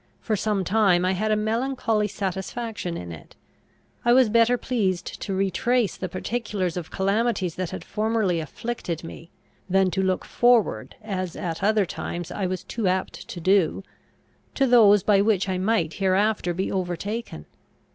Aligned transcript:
For 0.19 0.35
some 0.35 0.63
time 0.63 1.05
I 1.05 1.11
had 1.11 1.29
a 1.29 1.35
melancholy 1.35 2.07
satisfaction 2.07 2.97
in 2.97 3.11
it. 3.11 3.35
I 4.03 4.13
was 4.13 4.29
better 4.29 4.57
pleased 4.57 5.05
to 5.21 5.35
retrace 5.35 5.95
the 5.95 6.09
particulars 6.09 6.75
of 6.75 6.89
calamities 6.89 7.53
that 7.53 7.69
had 7.69 7.83
formerly 7.83 8.39
afflicted 8.39 9.03
me, 9.03 9.29
than 9.69 9.91
to 9.91 10.01
look 10.01 10.25
forward, 10.25 10.95
as 11.03 11.35
at 11.35 11.61
other 11.63 11.85
times 11.85 12.31
I 12.31 12.47
was 12.47 12.63
too 12.63 12.87
apt 12.87 13.27
to 13.27 13.39
do, 13.39 13.83
to 14.55 14.65
those 14.65 15.03
by 15.03 15.21
which 15.21 15.47
I 15.47 15.59
might 15.59 15.93
hereafter 15.93 16.55
be 16.55 16.71
overtaken. 16.71 17.45